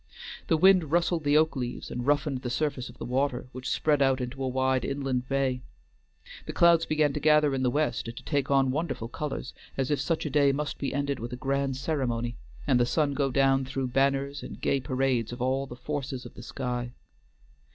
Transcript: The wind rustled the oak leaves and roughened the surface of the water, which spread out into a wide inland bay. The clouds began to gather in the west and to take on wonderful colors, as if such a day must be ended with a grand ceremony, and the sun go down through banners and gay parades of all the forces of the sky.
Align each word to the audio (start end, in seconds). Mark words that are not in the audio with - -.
The 0.47 0.57
wind 0.57 0.89
rustled 0.91 1.23
the 1.23 1.37
oak 1.37 1.55
leaves 1.55 1.91
and 1.91 2.07
roughened 2.07 2.41
the 2.41 2.49
surface 2.49 2.89
of 2.89 2.97
the 2.97 3.05
water, 3.05 3.45
which 3.51 3.69
spread 3.69 4.01
out 4.01 4.19
into 4.19 4.43
a 4.43 4.47
wide 4.47 4.83
inland 4.83 5.29
bay. 5.29 5.61
The 6.47 6.53
clouds 6.53 6.87
began 6.87 7.13
to 7.13 7.19
gather 7.19 7.53
in 7.53 7.61
the 7.61 7.69
west 7.69 8.07
and 8.07 8.17
to 8.17 8.23
take 8.23 8.49
on 8.49 8.71
wonderful 8.71 9.07
colors, 9.09 9.53
as 9.77 9.91
if 9.91 10.01
such 10.01 10.25
a 10.25 10.31
day 10.31 10.51
must 10.53 10.79
be 10.79 10.91
ended 10.91 11.19
with 11.19 11.33
a 11.33 11.35
grand 11.35 11.77
ceremony, 11.77 12.35
and 12.65 12.79
the 12.79 12.85
sun 12.87 13.13
go 13.13 13.29
down 13.29 13.63
through 13.63 13.89
banners 13.89 14.41
and 14.41 14.59
gay 14.59 14.79
parades 14.79 15.31
of 15.31 15.39
all 15.39 15.67
the 15.67 15.75
forces 15.75 16.25
of 16.25 16.33
the 16.33 16.41
sky. 16.41 16.93